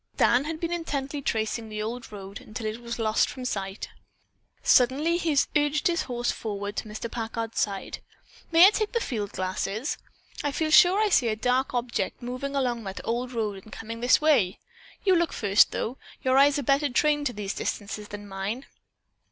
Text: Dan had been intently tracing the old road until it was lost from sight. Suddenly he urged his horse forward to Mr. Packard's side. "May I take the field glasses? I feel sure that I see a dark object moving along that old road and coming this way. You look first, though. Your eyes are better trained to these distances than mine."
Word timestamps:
Dan 0.17 0.45
had 0.45 0.59
been 0.59 0.73
intently 0.73 1.21
tracing 1.21 1.69
the 1.69 1.83
old 1.83 2.11
road 2.11 2.41
until 2.41 2.65
it 2.65 2.81
was 2.81 2.97
lost 2.97 3.29
from 3.29 3.45
sight. 3.45 3.89
Suddenly 4.63 5.17
he 5.17 5.37
urged 5.55 5.85
his 5.85 6.01
horse 6.09 6.31
forward 6.31 6.75
to 6.77 6.87
Mr. 6.89 7.07
Packard's 7.11 7.59
side. 7.59 7.99
"May 8.51 8.65
I 8.65 8.71
take 8.71 8.93
the 8.93 8.99
field 8.99 9.31
glasses? 9.31 9.99
I 10.43 10.53
feel 10.53 10.71
sure 10.71 10.99
that 11.01 11.05
I 11.05 11.09
see 11.09 11.27
a 11.27 11.35
dark 11.35 11.75
object 11.75 12.19
moving 12.19 12.55
along 12.55 12.83
that 12.85 13.01
old 13.03 13.31
road 13.31 13.63
and 13.63 13.71
coming 13.71 13.99
this 13.99 14.19
way. 14.19 14.57
You 15.05 15.15
look 15.15 15.31
first, 15.33 15.69
though. 15.71 15.99
Your 16.23 16.35
eyes 16.35 16.57
are 16.57 16.63
better 16.63 16.89
trained 16.89 17.27
to 17.27 17.33
these 17.33 17.53
distances 17.53 18.07
than 18.07 18.27
mine." 18.27 18.65